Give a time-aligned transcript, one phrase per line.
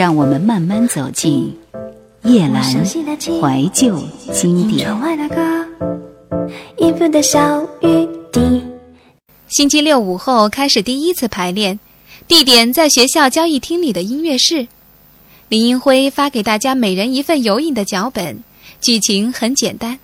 [0.00, 1.54] 让我们慢慢走进
[2.22, 4.02] 夜阑怀旧
[4.32, 4.88] 经典。
[9.48, 11.78] 星期六午后开始第一次排练，
[12.26, 14.66] 地点在学校交易厅里的音乐室。
[15.50, 18.42] 林英辉发给大家每人一份有影的脚本，
[18.80, 19.98] 剧情很简单，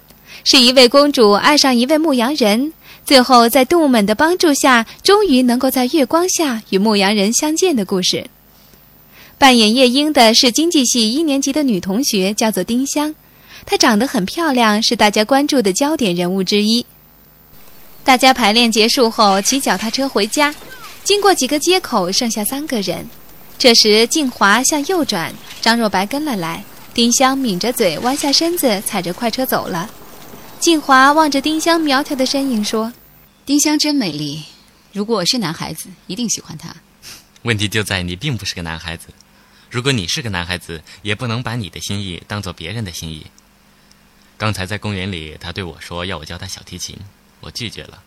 [0.45, 2.75] 是一位公主爱上一位牧羊人。
[3.07, 8.27] 最后，在动物们的帮助下，终于能够在月光下与牧羊人相见的故事。
[9.39, 13.15] 扮演夜莺的是经济系一年级的女同学，叫做丁香。
[13.67, 16.85] 她长得很漂亮，是大家关注的焦点人物之一。
[18.03, 20.55] 大家排练结束后，骑脚踏车回家，
[21.05, 23.07] 经过几个街口，剩下三个人。
[23.59, 26.65] 这时，静华向右转，张若白跟了来。
[26.95, 29.91] 丁香抿着嘴，弯下身子，踩着快车走了。
[30.59, 32.91] 静华望着丁香苗条的身影说
[33.45, 34.43] ：“丁香真美丽，
[34.93, 36.75] 如果我是男孩子，一定喜欢她。
[37.43, 39.09] 问题就在你并不是个男孩子。
[39.71, 43.27] 如果你是个男孩子，也不能把你的心意当做别人的心意。
[44.39, 46.97] 刚才在公园里，他对我说要我教他小提琴，
[47.41, 48.03] 我拒绝了。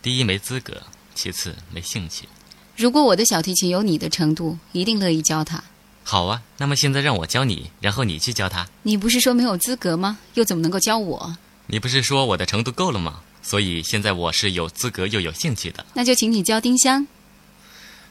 [0.00, 0.82] 第一没资格，
[1.14, 2.28] 其次没兴趣。
[2.76, 5.62] 如果我的小提琴有你的程度，一定乐意教他。
[6.04, 8.66] 好啊，那么现在让我教你，然后你去教他。
[8.82, 10.18] 你不是说没有资格吗？
[10.34, 11.36] 又怎么能够教我？”
[11.68, 13.20] 你不是说我的程度够了吗？
[13.42, 15.84] 所以现在我是有资格又有兴趣的。
[15.94, 17.06] 那就请你教丁香。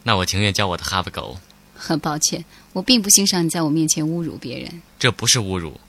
[0.04, 1.40] 那我情愿教我的哈巴狗。
[1.76, 4.82] 很抱歉，我并不欣赏你在我面前侮辱别人。
[4.98, 5.80] 这不是侮辱。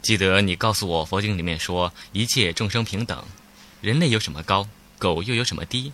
[0.00, 3.24] 记得你告诉我，佛经里面说一切众生平等，
[3.80, 4.66] 人类有什么高，
[4.98, 5.92] 狗又有什么低？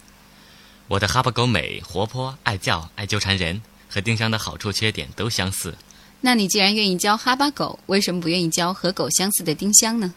[0.86, 5.76] 我的哈巴狗美、活泼、爱叫、爱纠缠人，和丁香的好处缺点都相似。
[6.22, 10.14] 那你既然愿意教哈巴狗，为什么不愿意教和狗相似的丁香呢？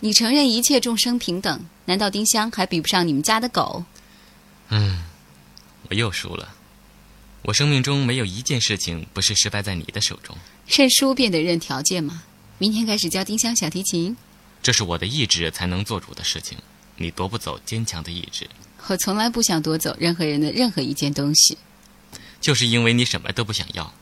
[0.00, 3.84] 你承认一切众生平等，难道丁香还比不上你们家的狗？
[4.70, 5.04] 嗯，
[5.88, 6.54] 我又输了。
[7.42, 10.36] 我生命中没有一件事情不是失败在你的手中。
[10.66, 12.22] 认输便得认条件吗。
[12.58, 14.16] 明天开始教丁香小提琴。
[14.62, 16.58] 这是我的意志才能做主的事情，
[16.96, 18.48] 你夺不走坚强的意志。
[18.88, 21.56] 我从来不想夺走任何人的任何一件东西。
[22.40, 23.92] 就是因为你什么都不想要，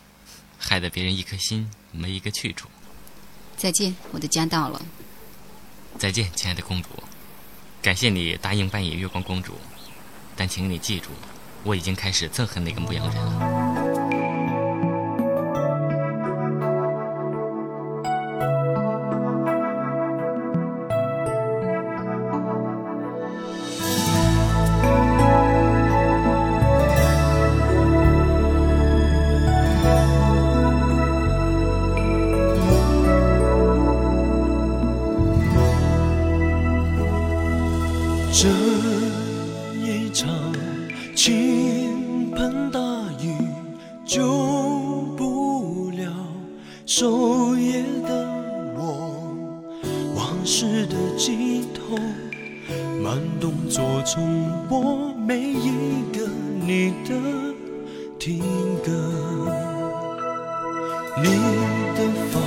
[0.59, 2.69] 害得别人一颗心没一个去处。
[3.57, 4.85] 再见，我的家到了。
[5.99, 6.89] 再见，亲爱的公主。
[7.83, 9.55] 感谢你答应扮演月光公主，
[10.35, 11.11] 但请你记住，
[11.67, 13.56] 我已经开始憎恨那个牧羊人了。
[50.47, 51.97] 时的尽头
[53.03, 56.29] 慢动作重播每一个
[56.65, 57.15] 你的
[58.17, 58.39] 听
[58.85, 58.93] 歌。
[61.21, 61.25] 你
[61.97, 62.39] 的发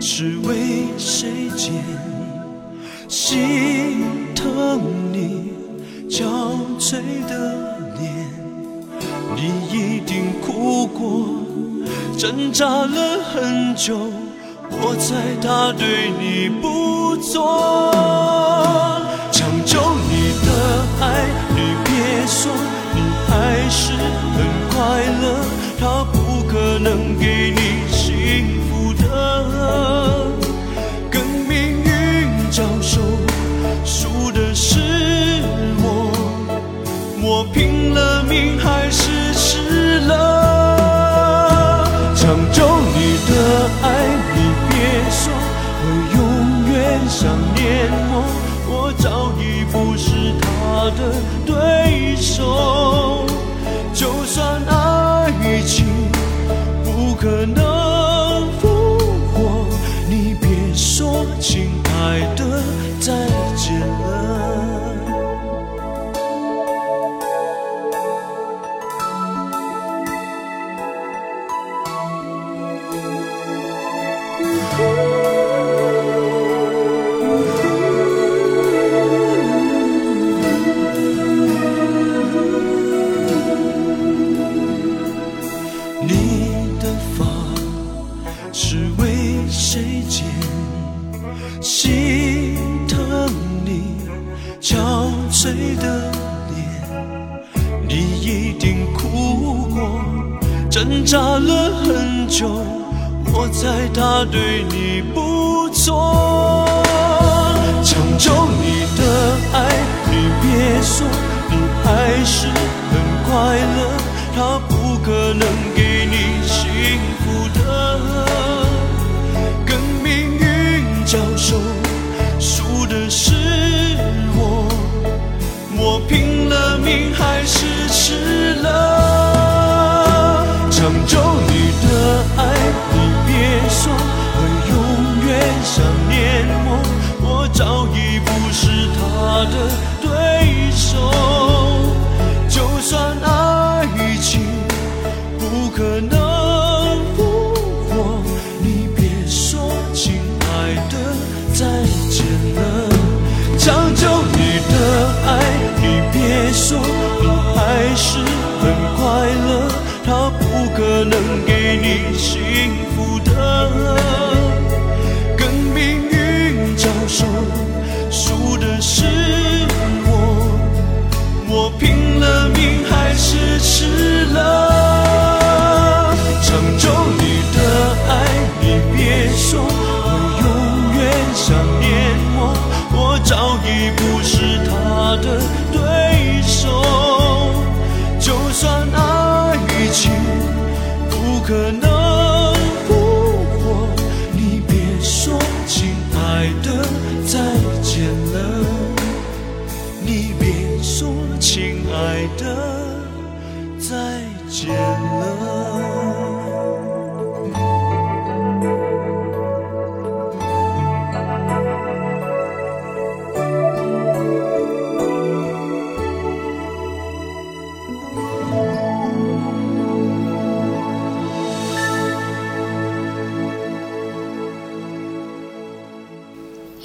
[0.00, 1.74] 是为谁剪
[3.08, 4.04] 心
[4.36, 4.80] 疼
[5.12, 5.50] 你
[6.08, 6.28] 憔
[6.78, 8.24] 悴的脸。
[9.34, 11.28] 你一定哭过
[12.16, 14.27] 挣扎了很久。
[14.70, 19.07] 我猜他对你不错。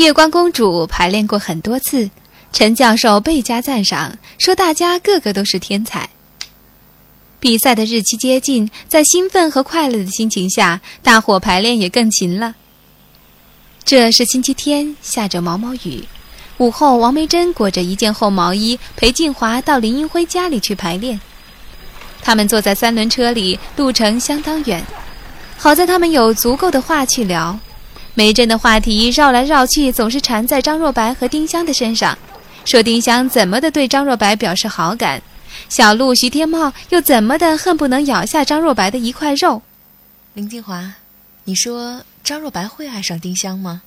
[0.03, 2.09] 月光公主排练过很多次，
[2.51, 6.09] 陈教授倍加赞赏，说大家个个都是天才。
[7.39, 12.55] 比赛的日期接近，在兴奋和快乐的心情下，大伙排练也更勤了。
[13.85, 16.03] 这是星期天，下着毛毛雨。
[16.57, 21.17] 午后，王梅珍裹着一件厚毛衣，陪静华到林英辉家里去排练。
[22.21, 24.85] 他们坐在三轮车里，路程相当远，
[25.55, 27.57] 好在他们有足够的话去聊。
[28.15, 32.17] 梅珍的话题绕来绕去，总是缠在张若白和丁香的身上，
[32.63, 35.21] 说丁香怎么的对张若白表示好感，
[35.67, 39.63] 小鹿徐天茂又怎么的恨不能咬下张若白的一块肉。
[40.35, 40.93] 林静华，
[41.45, 43.81] 你说张若白会爱上丁香吗？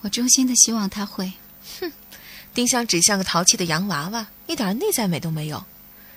[0.00, 1.32] 我衷心的希望他会。
[1.80, 1.92] 哼
[2.54, 5.62] 丁香只像个淘气的洋娃娃，一点内在美都没有。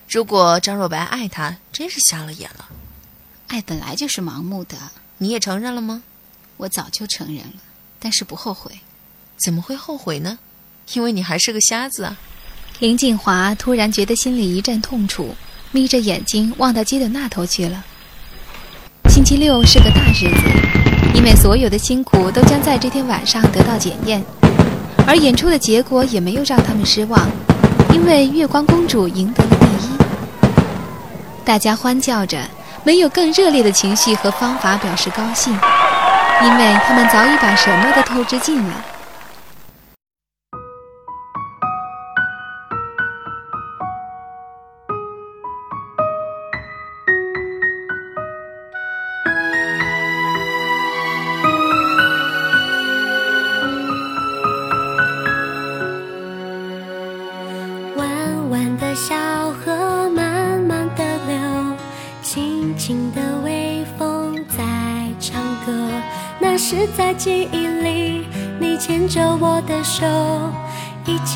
[0.08, 2.70] 如果张若白爱她，真是瞎了眼了。
[3.48, 4.78] 爱本来就是盲目的，
[5.18, 6.02] 你也承认了吗？
[6.60, 7.54] 我早就承认了，
[8.00, 8.70] 但是不后悔。
[9.38, 10.38] 怎么会后悔呢？
[10.94, 12.18] 因为你还是个瞎子啊！
[12.80, 15.34] 林静华突然觉得心里一阵痛楚，
[15.72, 17.86] 眯着眼睛望到街的那头去了。
[19.08, 24.22] 星期六是个大日子，因为所有的辛苦都将在这天晚上得到检验，
[25.08, 27.26] 而演出的结果也没有让他们失望，
[27.94, 31.46] 因为月光公主赢得了第一。
[31.46, 32.46] 大家欢叫着，
[32.84, 35.58] 没有更热烈的情绪和方法表示高兴。
[36.42, 38.99] 因为他们早已把什么都透支尽了。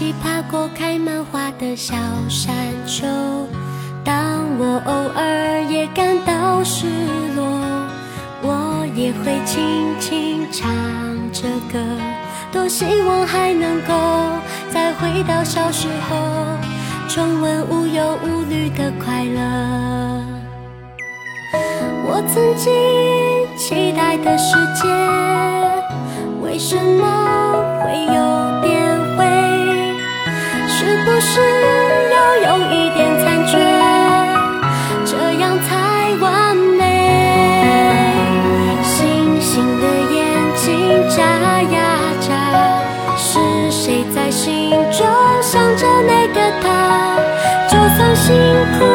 [0.04, 1.96] 起爬过开满花的小
[2.28, 2.54] 山
[2.86, 3.08] 丘。
[4.04, 4.14] 当
[4.60, 6.88] 我偶尔也感到失
[7.38, 7.46] 落，
[8.42, 10.70] 我也会轻轻唱
[11.32, 11.80] 着歌。
[12.52, 13.94] 多希望还能够
[14.74, 16.18] 再回到小时候，
[17.08, 20.22] 重温无忧无虑的快乐。
[22.10, 22.74] 我曾经
[23.58, 24.90] 期待的世界，
[26.42, 28.33] 为什么会有？
[31.06, 31.42] 不是
[32.12, 33.58] 要有一点残缺，
[35.06, 36.82] 这样才完美？
[38.84, 39.84] 星星的
[40.14, 40.16] 眼
[40.56, 40.64] 睛
[41.10, 41.22] 眨
[41.72, 41.78] 呀
[42.22, 42.32] 眨，
[43.18, 45.06] 是谁在心中
[45.42, 47.20] 想着那个他？
[47.68, 48.34] 就算辛
[48.80, 48.86] 苦，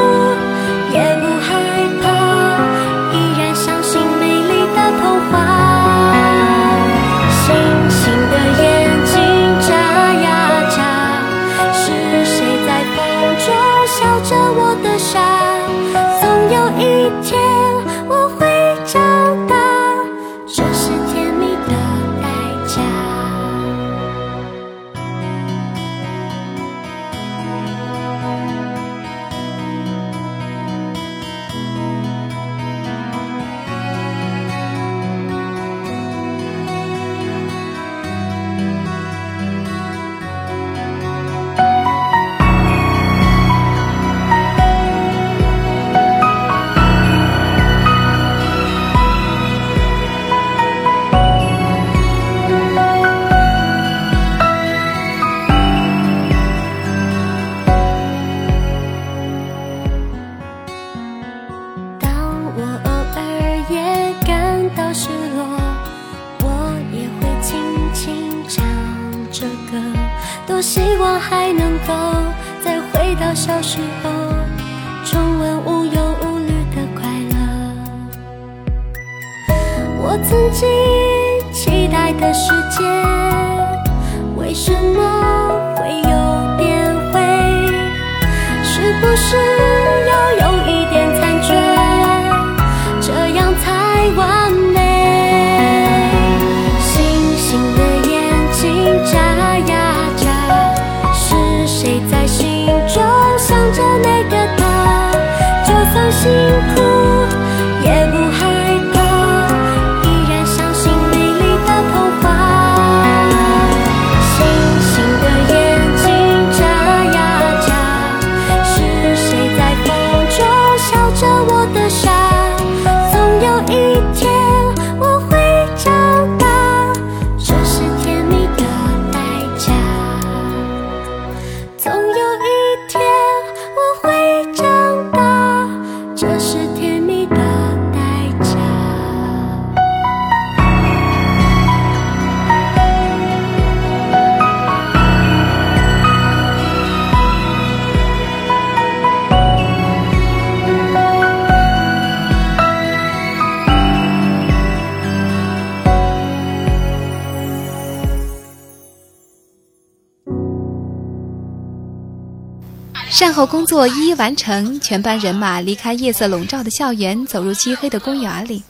[163.19, 168.63] 善后工作一一完成，全班人马离开夜色笼罩的校园，走入漆黑的公园里。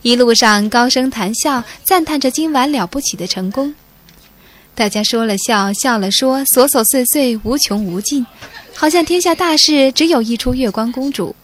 [0.00, 3.74] 一路上高声谈笑，赞叹着今晚了不起的成功。
[4.74, 8.24] 大家说了笑，笑了说，琐琐碎碎，无穷无尽，
[8.74, 11.36] 好像天下大事只有一出月光公主。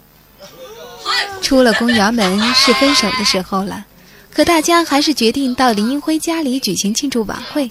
[1.42, 3.85] 出了公园门是分手的时候了，
[4.32, 7.70] 可大家还是决定到林英辉家里举行庆祝晚会。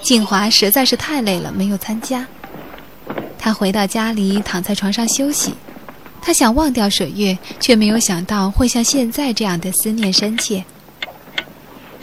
[0.00, 2.24] 静华实在是太累了，没有参加。
[3.38, 5.54] 他回到家里，躺在床上休息。
[6.20, 10.64] 他想忘掉水月，却没有想到会像现在这样的思念深切。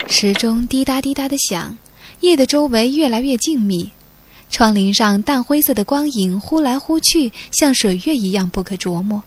[0.08, 1.76] 时钟滴答滴答的响，
[2.20, 3.90] 夜的周围越来越静谧，
[4.50, 9.22] 窗棂上淡灰色的光影忽来忽去，像水月一样不可琢磨。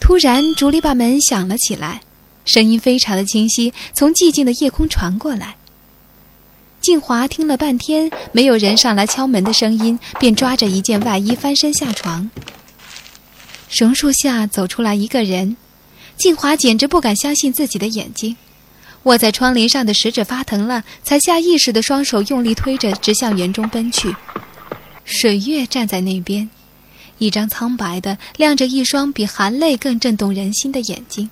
[0.00, 2.00] 突然，竹篱笆门响了起来，
[2.44, 5.56] 声音非常的清晰，从寂静的夜空传过来。
[6.82, 12.28] 静华听了半天，没有人上来敲门的声音，便抓着一件外衣翻身下床。
[13.70, 15.56] 榕树下走出来一个人，
[16.16, 18.36] 静华简直不敢相信自己的眼睛。
[19.04, 24.14] 握在窗棂上的食指发疼了，才下意识的双手用力推着，直向园中奔去。
[25.04, 26.50] 水月站在那边，
[27.18, 31.30] 一张苍白的、亮着一双比含泪更震动人心的眼睛。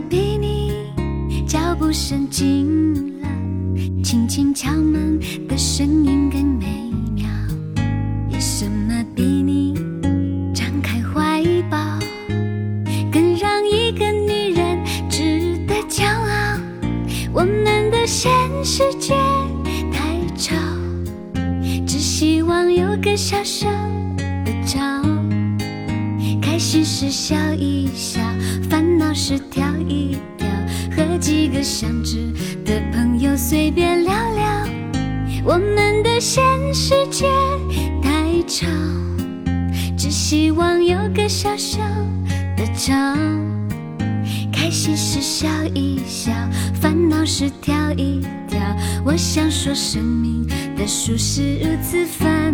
[0.00, 0.92] 比你
[1.46, 3.28] 脚步声近了，
[4.02, 6.66] 轻轻敲门的声音更美
[7.14, 7.28] 妙？
[8.28, 9.74] 有什么比你？
[10.54, 11.78] 张开怀抱，
[13.10, 16.60] 更让一个女人值得骄傲。
[17.32, 18.30] 我们的现
[18.64, 19.14] 实界
[19.92, 20.54] 太吵，
[21.86, 23.68] 只希望有个小小
[24.16, 25.02] 的巢。
[26.40, 28.20] 开心时笑一笑，
[28.70, 29.65] 烦恼时跳
[44.66, 45.46] 开心时笑
[45.76, 46.32] 一笑，
[46.74, 48.58] 烦恼时跳一跳。
[49.04, 50.44] 我想说，生命
[50.76, 52.52] 的数是如此繁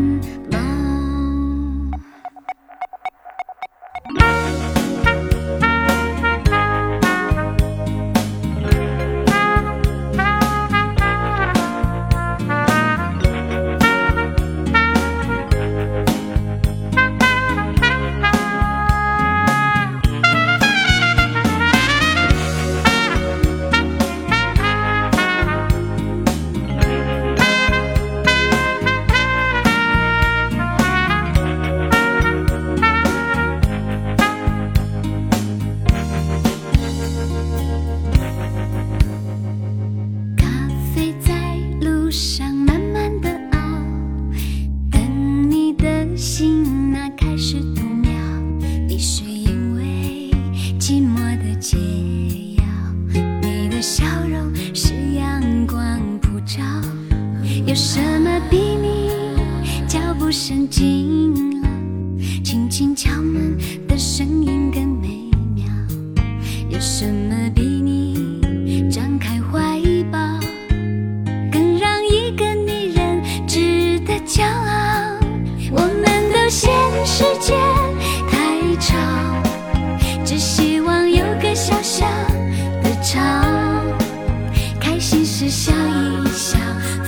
[85.52, 86.58] 笑一笑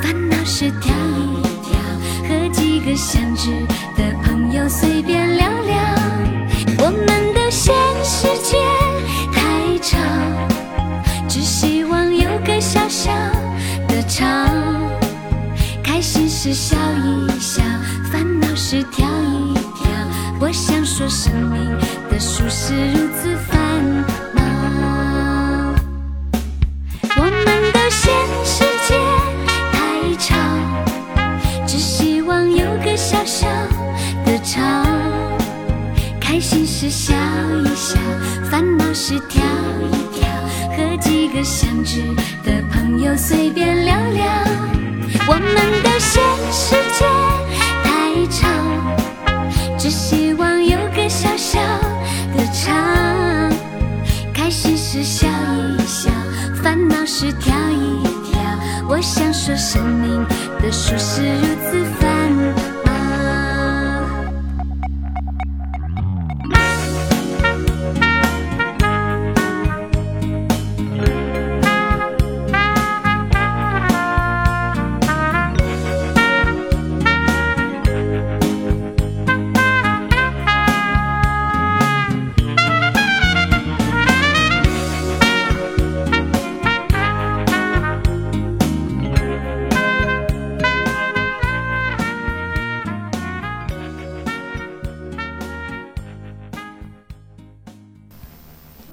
[0.03, 3.51] 烦恼事挑一挑和几个相知
[3.97, 5.75] 的朋友随便聊聊
[6.77, 8.59] 我们都嫌世界
[9.33, 9.97] 太吵
[11.27, 13.11] 只希望有个小小
[13.89, 14.27] 的巢
[15.83, 17.63] 开心时笑一笑
[18.13, 19.89] 烦恼时跳一跳。
[20.39, 21.79] 我想说生命
[22.11, 23.54] 的书是如此
[43.17, 44.25] 随便聊聊。
[45.27, 46.23] 我们的现
[46.53, 47.07] 实界
[47.83, 48.49] 太吵，
[49.79, 51.61] 只希望有个小小
[52.37, 53.53] 的场。
[54.33, 56.11] 开心时笑一笑，
[56.63, 58.41] 烦恼时跳一跳。
[58.89, 60.27] 我想说，生命
[60.61, 62.24] 的舒适如此烦。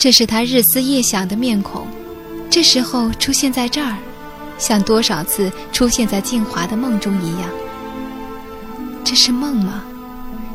[0.02, 1.86] 这是他日思夜想的面孔，
[2.50, 3.96] 这时候出现在这儿，
[4.58, 7.48] 像多少次出现在静华的梦中一样。
[9.04, 9.84] 这是梦吗？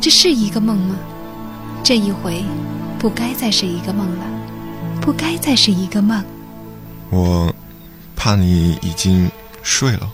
[0.00, 0.96] 这是一个梦吗？
[1.84, 2.42] 这一回，
[2.98, 4.24] 不该再是一个梦了，
[5.00, 6.24] 不该再是一个梦。
[7.10, 7.54] 我，
[8.16, 9.30] 怕你已经
[9.62, 10.10] 睡了。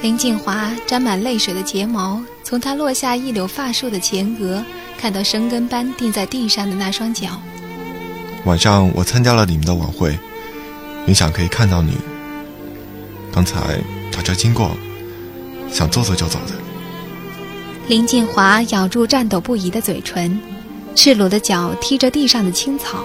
[0.00, 4.64] 林静华沾满泪水的睫毛，从他落下一绺发束的前额，
[4.96, 7.30] 看到生根般钉在地上的那双脚。
[8.44, 10.18] 晚上我参加了你们的晚会，
[11.06, 11.96] 原想可以看到你。
[13.32, 14.76] 刚才打车经过，
[15.70, 16.52] 想坐坐就走的。
[17.88, 20.38] 林静华咬住颤抖不已的嘴唇，
[20.94, 23.02] 赤裸的脚踢着地上的青草。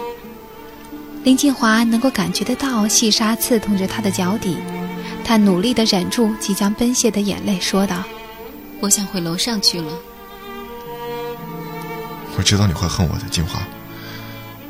[1.24, 4.58] 林静华能够感觉得到细沙刺痛着他的脚底，
[5.24, 8.04] 他努力的忍住即将奔泻的眼泪，说道
[8.82, 9.92] ：“我想回楼上去了。”
[12.38, 13.60] 我知道你会恨我的，静华。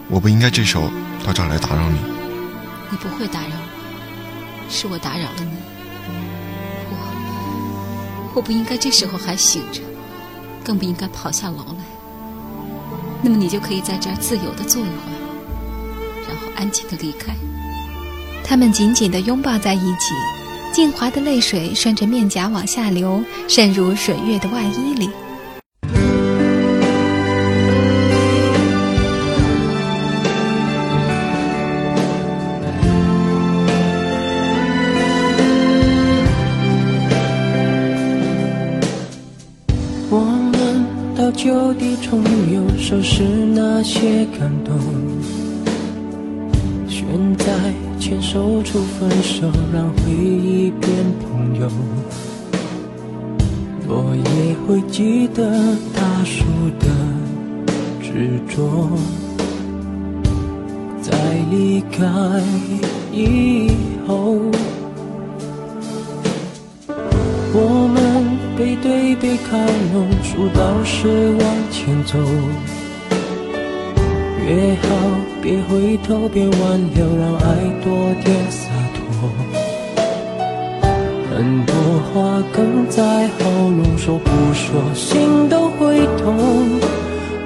[0.10, 0.90] 我不应该这时候
[1.24, 2.00] 到这儿来打扰你。
[2.90, 5.52] 你不会打扰我，是我打扰了你。
[6.90, 9.82] 我我不应该这时候还醒着，
[10.64, 11.84] 更不应该跑下楼来。
[13.22, 15.20] 那么你就可以在这儿自由的坐一会儿，
[16.28, 17.36] 然后安静的离开。
[18.44, 20.16] 他们紧紧的拥抱在一起，
[20.74, 25.08] 静华的泪水顺着面颊往下流，渗入水月的外衣里。
[41.42, 42.22] 就地重
[42.52, 44.78] 游，收拾那些感动。
[46.90, 47.46] 选在
[47.98, 51.72] 牵手处分手，让回忆变朋友。
[53.88, 55.50] 我也会记得
[55.96, 56.44] 大树
[56.78, 56.86] 的
[58.02, 58.90] 执着，
[61.02, 61.18] 在
[61.50, 62.04] 离开
[63.14, 63.72] 以
[64.06, 64.36] 后。
[67.52, 67.98] 我们
[68.58, 69.58] 背对背靠
[69.94, 71.42] 拢，数到十往
[71.72, 72.18] 前走。
[74.48, 74.88] 约好
[75.42, 77.46] 别回头，别挽留，让爱
[77.84, 78.98] 多点洒脱。
[81.32, 81.74] 很多
[82.14, 86.36] 话哽在喉咙，说不说心都会痛。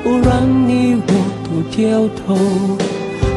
[0.03, 1.11] 不然你我
[1.43, 2.35] 都掉头，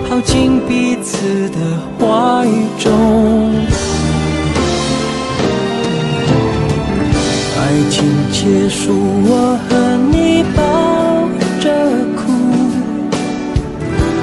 [0.09, 1.59] 跑进彼此的
[1.99, 2.47] 怀
[2.79, 3.86] 中。
[7.77, 8.91] 爱情结束，
[9.29, 9.77] 我和
[10.11, 11.29] 你抱
[11.61, 11.69] 着
[12.17, 12.33] 哭，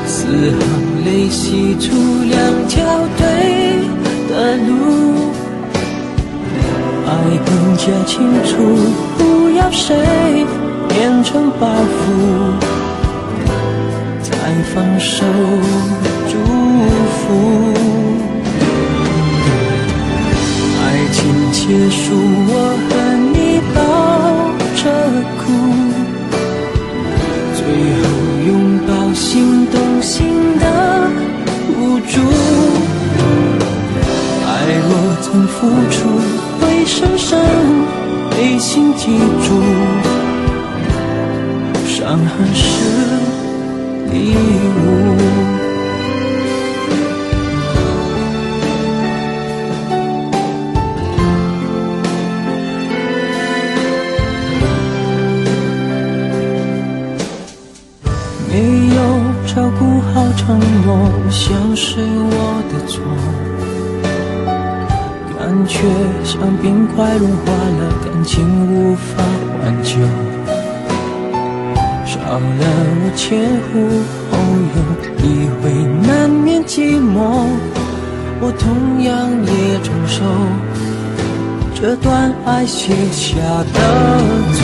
[0.07, 0.59] 四行
[1.05, 2.83] 泪洗出两条
[3.15, 3.21] 对
[4.27, 4.71] 的路，
[7.05, 7.11] 爱
[7.45, 8.57] 更加清楚，
[9.19, 9.95] 不要谁
[10.89, 12.57] 变成包袱，
[14.23, 14.33] 才
[14.73, 15.23] 放手
[16.27, 16.33] 祝
[17.19, 17.21] 福。
[20.81, 21.61] 爱情结
[21.91, 22.15] 束，
[22.47, 22.51] 我
[22.89, 23.02] 和。
[24.83, 24.89] 着
[25.39, 25.43] 哭，
[27.55, 28.05] 最后
[28.45, 28.49] 拥
[28.85, 30.27] 抱心动心
[30.59, 30.65] 的
[31.79, 32.19] 无助。
[34.45, 34.49] 爱
[34.89, 34.91] 若
[35.21, 35.55] 曾付
[35.89, 35.95] 出，
[36.59, 37.39] 会深深
[38.31, 39.17] 被心记
[39.47, 39.47] 住。
[41.87, 42.63] 伤痕是
[44.11, 45.62] 礼物。
[58.53, 59.01] 没有
[59.47, 63.01] 照顾好承诺像是我的错，
[65.39, 65.79] 感觉
[66.23, 69.23] 像冰块融化了，感情无法
[69.59, 69.97] 挽救，
[72.05, 72.63] 少了
[73.01, 73.73] 我前呼
[74.29, 74.37] 后
[74.75, 74.77] 拥，
[75.23, 75.65] 以为
[76.07, 77.17] 难免寂寞，
[78.39, 80.21] 我同样也承受
[81.73, 83.31] 这段爱写下
[83.73, 83.79] 的
[84.53, 84.61] 错，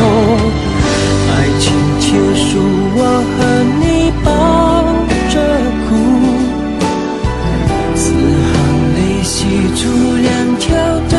[1.40, 2.60] 爱情结束，
[2.96, 3.00] 我
[3.34, 3.40] 和
[3.80, 4.28] 你抱。
[5.30, 5.36] 着
[5.86, 5.90] 哭，
[7.96, 8.52] 四行
[8.96, 9.36] 泪洗
[9.76, 9.80] 出
[10.18, 10.66] 两条
[11.08, 11.14] 对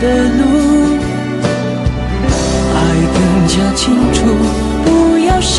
[0.00, 0.04] 的
[0.38, 0.42] 路，
[2.74, 2.76] 爱
[3.14, 3.82] 更加清
[4.14, 4.16] 楚，
[4.84, 4.88] 不
[5.26, 5.54] 要谁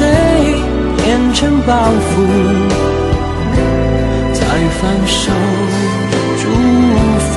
[0.97, 1.71] 变成包
[2.09, 2.11] 袱，
[4.33, 4.41] 才
[4.81, 5.31] 放手
[6.41, 6.43] 祝
[7.19, 7.31] 福。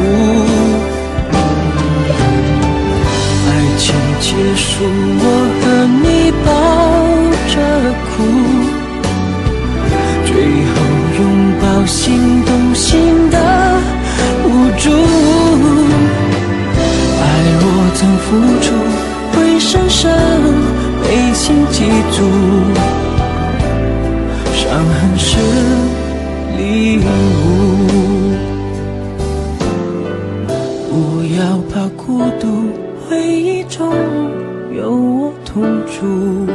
[3.46, 3.86] 爱情
[4.20, 4.26] 结
[4.56, 4.70] 束，
[5.20, 5.22] 我
[11.88, 13.38] 心动心的
[14.44, 14.46] 无
[14.76, 14.90] 助。
[17.18, 17.24] 爱
[17.58, 18.26] 若曾付
[18.60, 18.66] 出，
[19.32, 20.12] 会深深
[21.02, 22.18] 被心记住。
[24.52, 25.38] 伤痕是
[26.58, 27.00] 礼物，
[30.90, 30.92] 不
[31.36, 31.40] 要
[31.72, 32.44] 怕孤独，
[33.08, 33.90] 回忆中
[34.76, 36.46] 有我同住。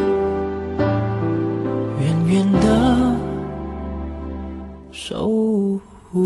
[1.99, 2.82] 远远的。
[5.05, 6.23] 守护。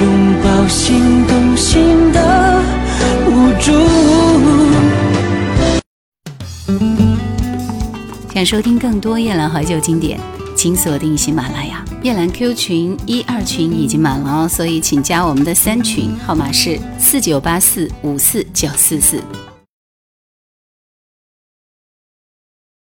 [0.00, 2.62] 拥抱心动心的
[3.26, 3.72] 无助。
[8.32, 10.37] 想收听更多夜兰怀旧经典。
[10.58, 19.22] 请锁定喜马拉雅夜兰 Q 群一二群已经满了哦，所以请加我们的三群，号码是四九八四五四九四四。